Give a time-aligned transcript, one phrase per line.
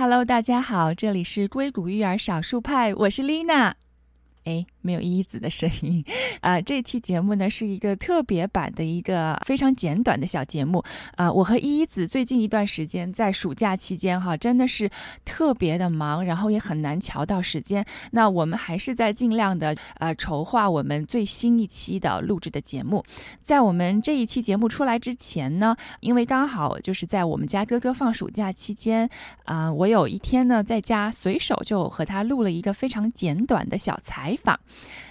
[0.00, 3.74] Hello，大家好，这里是硅谷育儿少数派，我是丽娜。
[4.44, 6.02] 哎，没有依依子的声音
[6.40, 6.58] 啊！
[6.60, 10.82] 这期节目呢是一个特别版的一个非常简短的小节目
[11.16, 11.30] 啊。
[11.30, 14.88] 我和依依子最近一段时间在暑假期间哈，真的是
[15.24, 17.84] 特别的忙，然后也很难瞧到时间。
[18.12, 23.04] 那我们还是在尽量的呃筹划我们最新一期的录制的节目。
[23.42, 29.10] 在我们这一期节目出来之前呢，因为刚好就是在我们家哥哥放暑假期间
[29.44, 34.36] 啊，我有一天呢在家随手就和他录了一个非常简短的小采。
[34.40, 34.58] 访，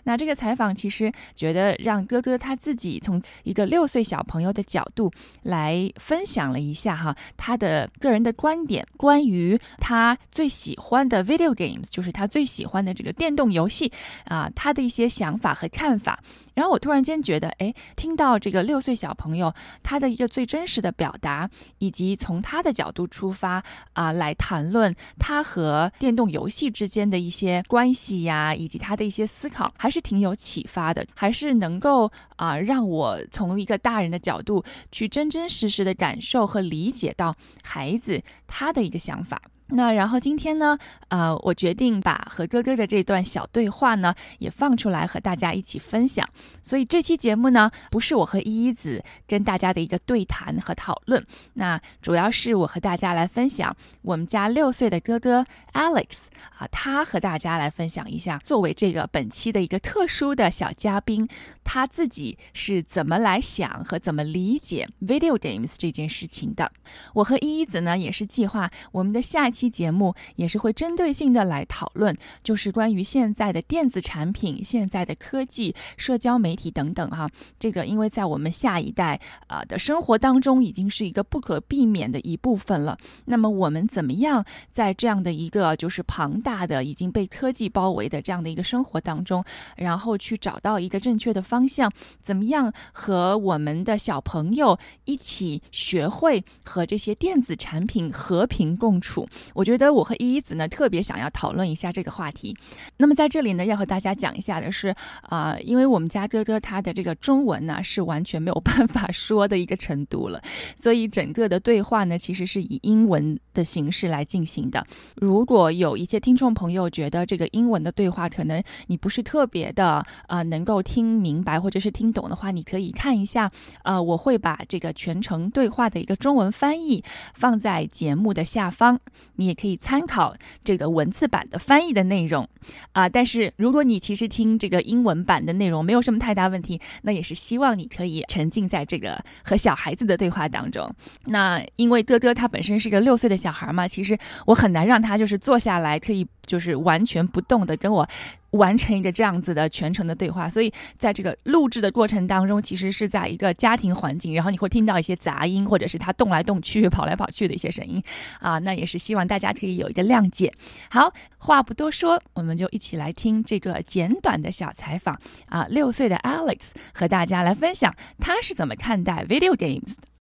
[0.03, 5.11] 那这个采访其实觉得让哥哥他自己从一个六岁小朋友的角度
[5.43, 13.91] 来分享了一下哈，他的个人的观点，关于他最喜欢的 video games，就是他最喜欢的这个电动游戏
[14.25, 16.19] 啊，他的一些想法和看法。
[16.53, 39.41] 然后我突然间觉得，哎，听到这个六岁小朋友他的一个最真实的表达，以及从他的角度出发啊，来谈论他和电动游戏之间的一些关系呀，以及他的一些思思考，还是挺有启发的，还是能够啊，让我从一个大人的角度去真真实实的感受和理解到孩子他的一个想法。
[39.69, 40.77] 那然后今天呢，
[41.09, 46.25] 呃，我决定把和哥哥的这段小对话呢也放出来和大家一起分享。
[46.61, 61.27] 所以这期节目呢，不是我和依依子跟大家的一个对谈和讨论，那主要是我和大家来分享我们家六岁的哥哥 Alex 啊，他和大家来分享一下，作为这个本期的一个特殊的小嘉宾，
[61.65, 66.71] 他自己是怎么来想和怎么理解 video games 这件事情的。
[67.15, 69.51] 我和依依子呢，也是计划我们的下。
[69.57, 77.27] 期节目也是会针对性的来讨论，就是关于现在的电子产品、现在的科技、社交媒体等等哈。
[77.57, 82.95] 这个因为在我们下一代啊的生活当中，已经是一个不可避免的一部分了。
[83.25, 89.43] 那么我们怎么样在这样的一个就是庞大的、已经被科技包围的这样的一个生活当中，
[89.75, 91.91] 然后去找到一个正确的方向？
[92.21, 99.27] 怎么样和我们的小朋友一起学会和这些电子产品和平共处？
[99.53, 102.55] 我觉得我和依依子呢特别想要讨论一下这个话题。
[102.97, 110.41] 那么在这里呢，要和大家讲一下的是，啊，因为我们家哥哥他的这个中文呢是完全没有办法说的一个程度了，
[110.75, 114.85] 所以整个的对话呢其实是以英文的形式来进行的。
[115.15, 123.51] 如果有一些听众朋友觉得这个英文的对话可能你不是特别的啊能够听明白或者是听懂的话，你可以看一下，
[123.83, 127.03] 呃，我会把这个全程对话的一个中文翻译
[127.33, 128.99] 放在节目的下方。
[129.37, 132.47] 你也可以参考这个文字版的翻译的内容，
[132.91, 140.93] 啊，但是如果你其实听这个英文版的内容没有什么太大问题，那也是希望你可以沉浸在这个和小孩子的对话当中。
[141.25, 148.09] 那因为哥哥他本身是一个六岁的小孩嘛，其实我很难让他就是坐下来可以就是完全不动的跟我。
[148.51, 158.01] 完成一个这样子的全程的对话，所以在这个录制的过程当中，其实是在一个家庭环境，然后你会听到一些杂音，或者是他动来动去、跑来跑去的一些声音
[158.39, 160.51] 啊，那也是希望大家可以有一个谅解。
[160.89, 170.16] 好，话不多说，我们就一起来听这个简短的小采访啊，六岁的 Alex 和大家来分享他是怎么看待 video games 的。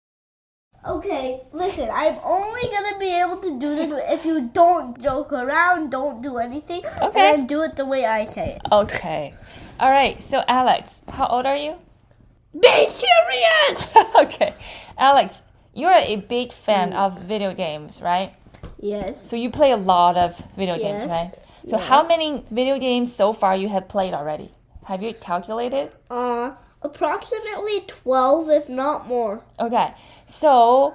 [0.88, 5.90] Okay, listen, I'm only gonna be able to do this if you don't joke around,
[5.90, 7.34] don't do anything, Okay.
[7.34, 8.62] and do it the way I say it.
[8.72, 9.34] Okay.
[9.80, 10.22] All right.
[10.22, 11.76] So, Alex, how old are you?
[12.54, 13.96] Be serious!
[14.16, 14.54] okay.
[14.98, 15.42] Alex,
[15.74, 16.96] you're a big fan mm.
[16.96, 18.34] of video games, right?
[18.80, 19.28] Yes.
[19.28, 21.10] So, you play a lot of video games, Yes.
[21.10, 21.32] right?
[21.68, 24.52] So, how many video games so far you have played already?
[24.86, 25.92] Have you calculated?
[26.12, 29.44] Uh, approximately 12, if not more.
[29.60, 29.96] Okay.
[30.28, 30.94] So,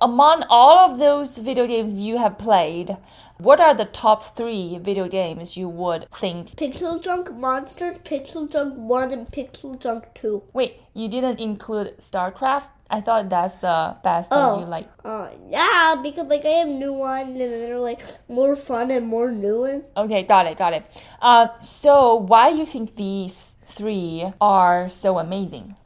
[0.00, 2.96] among all of those video games you have played,
[3.36, 6.56] what are the top three video games you would think?
[6.56, 10.42] Pixel Junk Monsters, Pixel Junk 1, and Pixel Junk 2.
[10.52, 12.70] Wait, you didn't include StarCraft?
[12.90, 14.56] I thought that's the best Oh.
[14.56, 14.88] that you like.
[15.04, 19.30] Uh, yeah, because like I have new ones and they're like more fun and more
[19.30, 19.64] new.
[19.64, 20.84] And Okay, got it, got it.
[21.20, 25.76] Uh, so why you think these three are so amazing?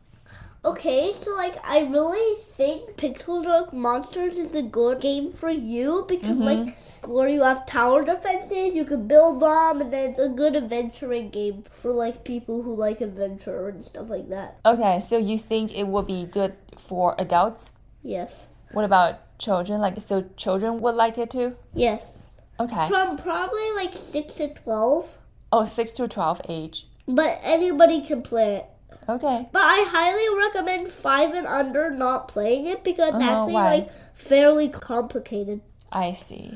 [0.64, 6.04] Okay, so like I really think Pixel Junk Monsters is a good game for you
[6.08, 6.66] because mm-hmm.
[6.66, 6.76] like
[7.06, 11.30] where you have tower defenses, you can build them, and then it's a good adventuring
[11.30, 14.58] game for like people who like adventure and stuff like that.
[14.64, 17.70] Okay, so you think it would be good for adults?
[18.02, 19.80] Yes, What about children?
[19.80, 21.56] Like, so children would like it too?
[21.74, 22.18] yes,
[22.60, 22.88] Okay.
[22.88, 25.18] from probably like six to twelve,
[25.52, 26.86] Oh, six to 12 age.
[27.06, 28.66] but anybody can play it.
[29.08, 29.48] Okay.
[29.52, 33.66] But I highly recommend five and under not playing it because it's Uh-huh, actually why?
[33.76, 35.60] like fairly complicated.
[35.90, 36.52] I see.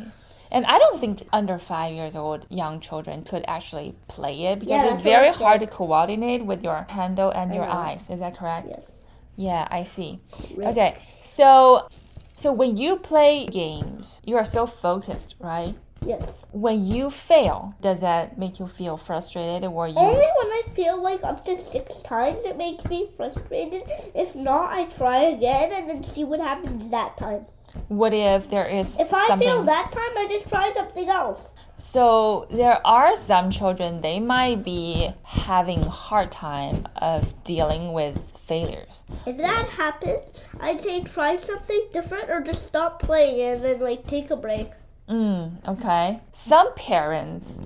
[0.51, 4.83] And I don't think under five years old young children could actually play it because
[4.85, 8.09] Yeah, it's very hard to coordinate with your handle and your eyes.
[8.09, 8.69] Is that correct?
[8.69, 8.93] Yes.
[9.37, 10.21] Yeah, I see.
[10.55, 10.69] Right.
[10.69, 11.89] Okay, so
[12.37, 15.75] so when you play games, you are so focused, right?
[16.05, 16.45] Yes.
[16.53, 19.97] When you fail, does that make you feel frustrated or you?
[19.97, 23.83] Only when I feel like up to six times it makes me frustrated.
[24.15, 27.47] If not, I try again and then see what happens that time.
[27.89, 29.49] What if there is If I something?
[29.49, 31.51] fail that time, I just try something else.
[31.77, 39.05] So there are some children they might be having hard time of dealing with failures.
[39.27, 44.07] If that happens, I'd say try something different or just stop playing and then like
[44.07, 44.69] take a break.
[45.09, 46.21] Mm, okay.
[46.33, 47.61] Some parents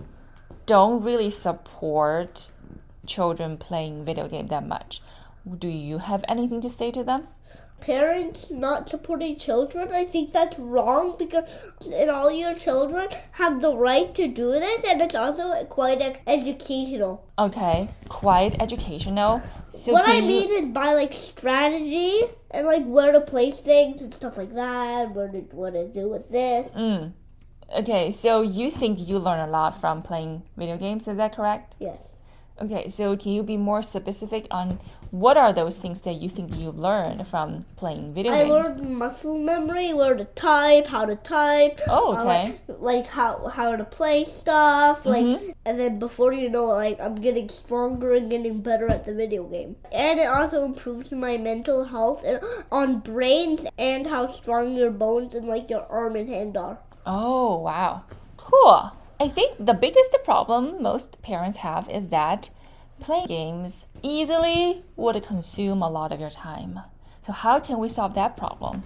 [0.67, 2.51] don't really support
[3.07, 5.01] children playing video game that much.
[5.59, 7.29] Do you have anything to say to them?
[7.81, 13.75] Parents not supporting children, I think that's wrong because and all your children have the
[13.75, 17.27] right to do this and it's also quite educational.
[17.39, 19.43] Okay, quite educational.
[19.71, 22.21] So what I mean is by like strategy
[22.51, 26.07] and like where to place things and stuff like that, where to what to do
[26.07, 26.69] with this.
[26.75, 27.15] Mm.
[27.73, 31.77] Okay, so you think you learn a lot from playing video games, is that correct?
[31.79, 32.17] Yes.
[32.61, 34.79] Okay, so can you be more specific on
[35.11, 38.51] what are those things that you think you learned from playing video I games?
[38.51, 41.81] I learned muscle memory, where to type, how to type.
[41.89, 42.55] Oh, uh, okay.
[42.69, 45.55] like, like how how to play stuff, like, Mhm.
[45.65, 49.15] and then before you know, it, like I'm getting stronger and getting better at the
[49.15, 49.77] video game.
[49.91, 52.41] And it also improves my mental health and
[52.71, 56.79] on brains and how strong your bones and like your arm and hand are.
[57.13, 58.05] Oh, wow.
[58.37, 58.93] Cool.
[59.19, 62.51] I think the biggest problem most parents have is that
[63.01, 66.79] playing games easily would consume a lot of your time.
[67.21, 68.85] So, how can we solve that problem?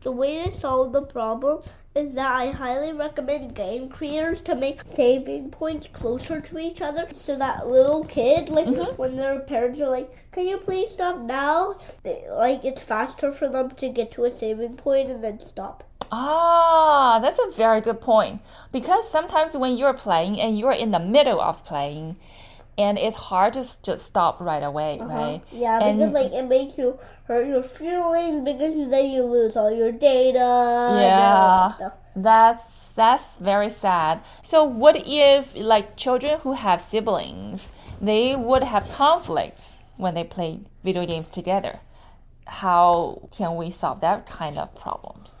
[0.00, 1.62] The way to solve the problem
[1.94, 7.06] is that I highly recommend game creators to make saving points closer to each other
[7.12, 8.96] so that little kid, like mm-hmm.
[8.96, 11.78] when their parents are like, Can you please stop now?
[12.02, 15.84] They, like it's faster for them to get to a saving point and then stop.
[16.10, 18.40] Ah, that's a very good point.
[18.72, 22.16] Because sometimes when you're playing and you're in the middle of playing,
[22.76, 25.42] and it's hard to just stop right away, right?
[25.50, 29.70] Yeah, And- because like it makes you hurt your feelings because then you lose all
[29.70, 30.38] your data.
[30.38, 31.72] Yeah.
[31.78, 31.98] that.
[32.16, 34.22] That's that's very sad.
[34.42, 37.68] So what if like children who have siblings,
[38.00, 41.80] they would have conflicts when they play video games together?
[42.46, 45.34] How can we solve that kind of problems?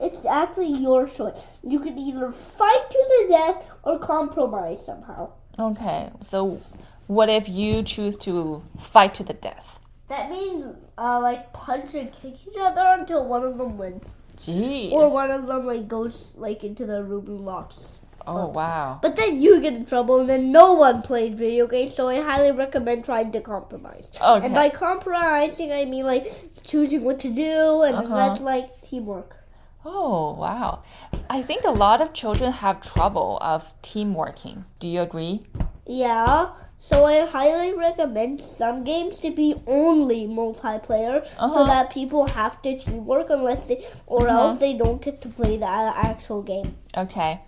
[0.00, 1.58] It's actually your choice.
[1.62, 5.30] You can either fight to the death or compromise somehow.
[5.58, 6.60] Okay, so
[7.06, 9.78] what if you choose to fight to the death?
[10.08, 10.64] That means
[10.98, 14.90] uh, like punch and kick each other until one of them wins, Jeez.
[14.92, 17.96] or one of them like goes like into the room and locks.
[18.26, 18.98] oh wow.
[19.00, 21.94] But then you get in trouble, and then no one played video games.
[21.94, 24.10] So I highly recommend trying to compromise.
[24.20, 24.46] Okay.
[24.46, 26.26] And by compromising, I mean like
[26.64, 28.16] choosing what to do, and Uh-huh.
[28.16, 29.36] that's like teamwork.
[29.84, 30.82] Oh wow.
[31.28, 34.64] I think a lot of children have trouble of team working.
[34.78, 35.42] Do you agree?
[35.86, 36.54] Yeah.
[36.78, 41.48] So I highly recommend some games to be only multiplayer, Uh-huh.
[41.52, 44.38] so that people have to teamwork unless they, or Uh-huh.
[44.48, 46.74] else they don't get to play the actual game.
[46.96, 47.40] Okay.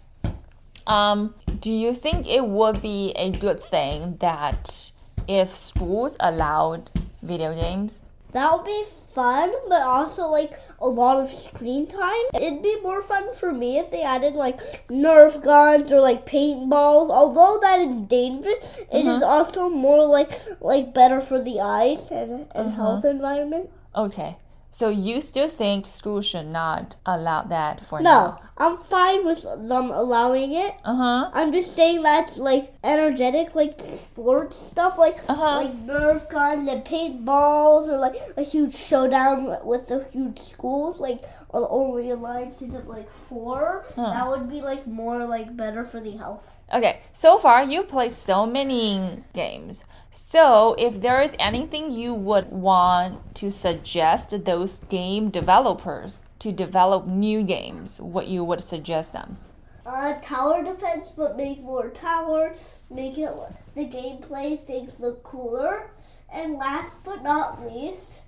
[0.86, 4.92] Um, do you think it would be a good thing that
[5.26, 6.90] if schools allowed
[7.22, 8.02] video games?
[8.32, 12.26] That would be fun, but also like a lot of screen time.
[12.34, 17.10] It'd be more fun for me if they added like Nerf guns or like paintballs.
[17.10, 19.24] Although that is dangerous, it is uh-huh.
[19.24, 22.82] also more like like better for the eyes and, and uh-huh.
[22.82, 23.70] health environment.
[23.94, 24.36] Okay.
[24.76, 28.10] So you still think schools should not allow that for now?
[28.10, 30.74] No, I'm fine with them allowing it.
[30.84, 31.30] Uh huh.
[31.32, 35.64] I'm just saying that's like energetic, like sports stuff, like Uh-huh.
[35.64, 41.22] like Nerf guns and paintballs, or like a huge showdown with the huge schools, like
[41.64, 43.84] only alliances of like four.
[43.96, 46.58] That would be like more like better for the health.
[46.72, 47.00] Okay.
[47.12, 49.84] So far, you played so many games.
[50.10, 57.06] So if there is anything you would want to suggest those game developers to develop
[57.06, 59.38] new games, what you would suggest them?
[59.86, 63.30] Uh, tower defense, but make more towers, make it
[63.76, 65.90] the gameplay things look cooler,
[66.32, 68.22] and last but not least,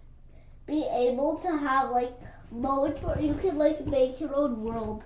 [0.66, 2.12] be able to have like
[2.50, 5.02] modes where you can like make your own world.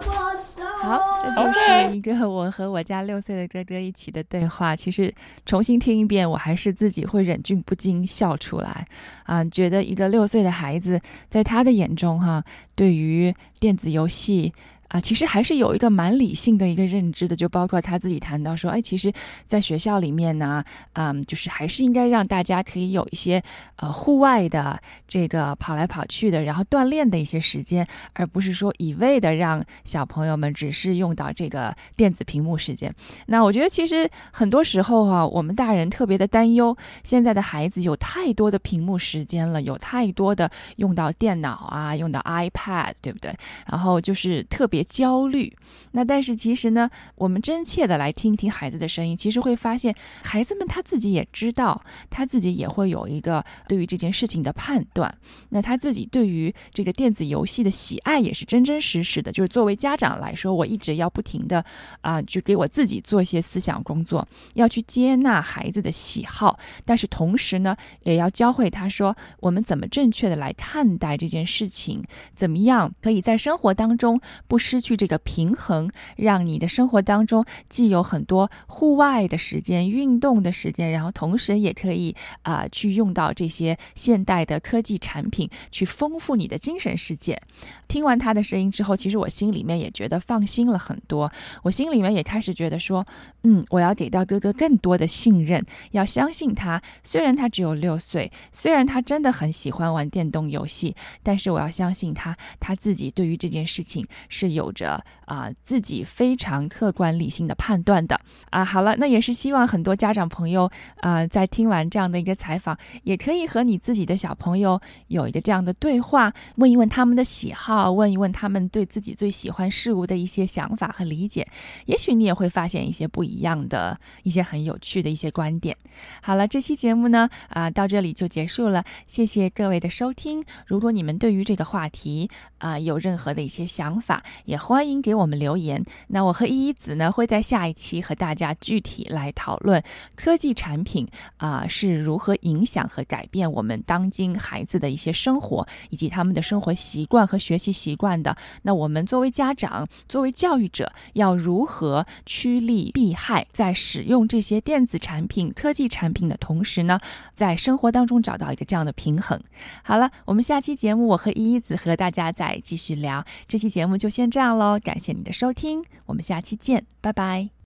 [0.00, 0.66] Pasta.
[0.82, 4.74] 好，这就是一个我和我家六岁的哥哥一起的对话。
[4.74, 5.14] 其实
[5.44, 8.84] 重新听一遍，我还是自己会忍俊不禁笑出来
[9.24, 12.42] 啊，觉得一个六岁的孩子在他的眼中，哈，
[12.74, 14.52] 对于电子游戏。
[14.96, 19.12] 啊，其实还是有一个蛮理性的一个认知的，就包括他自己谈到说，哎，其实，
[19.44, 23.42] 在学校里面呢，嗯，就是还是应该让大家可以有一些
[23.76, 32.90] 呃户外的这个跑来跑去的，然后锻炼的一些时间，而不是说一味的让小朋友们只是用到这个电子屏幕时间。
[33.26, 36.74] 那我觉得其实很多时候啊，我们大人特别的担忧，
[37.04, 43.34] 现在的孩子有太多的屏幕时间了，有太多的用到电脑啊，用到 iPad，对不对？
[43.70, 44.85] 然后就是特别。
[44.86, 45.54] 焦虑，
[45.90, 55.12] 那但是其实呢，我们真切的来听听孩子的声音，其实会发现，孩子们他自己也知道，他自己也会有一个对于这件事情的判断。
[55.48, 59.32] 那他自己对于这个电子游戏的喜爱也是真真实实的。
[59.32, 61.64] 就是作为家长来说，我一直要不停的
[62.02, 74.58] 啊，就给我自己做一些思想工作，要去接纳孩子的喜好，但是同时呢，也要教会他说，我们怎么正确的来看待这件事情，怎么样可以在生活当中不。
[74.66, 87.40] 失去这个平衡，让你的生活当中既有很多户外的时间、运动的时间，然后同时也可以啊去用到这些现代的科技产品，去丰富你的精神世界。
[87.86, 91.30] 听完他的声音之后，其实我心里面也觉得放心了很多。
[91.62, 93.06] 我心里面也开始觉得说，
[93.44, 96.82] 嗯，我要给到哥哥更多的信任，要相信他。
[97.04, 104.55] 虽然他只有六岁，虽然他真的很喜欢玩电动游戏，但是我要相信他，他自己对于这件事情是。
[104.56, 108.20] 有着啊自己非常客观理性的判断的
[108.50, 121.46] 啊，好了，那也是希望很多家长朋友啊，在听完这样的一个采访，也可以和你自己的小朋友有一个这样的对话，问一问他们的喜好，问一问他们对自己最喜欢事物的一些想法和理解，
[121.84, 125.76] 也许你也会发现一些不一样的一些很有趣的一些观点。
[126.20, 130.42] 好了，这期节目呢啊到这里就结束了，谢谢各位的收听。
[130.66, 135.84] 如果你们对于这个话题啊有任何的一些想法，也欢迎给我们留言。
[136.08, 139.82] 那我和依依子呢，会在下一期和大家具体来讨论
[140.14, 148.36] 科技产品啊是如何影响和改变我们当今孩子的一些生活，以及他们的生活习惯和学习习惯的。
[148.62, 157.00] 那我们作为家长，作为教育者，要如何趋利避害，在使用这些电子产品、科技产品的同时呢，
[157.34, 159.40] 在生活当中找到一个这样的平衡。
[159.82, 163.24] 好了，我们下期节目，我和依依子和大家再继续聊。
[163.48, 164.30] 这期节目就先。
[164.36, 167.48] 这样喽，感谢你的收听，我们下期见，拜拜。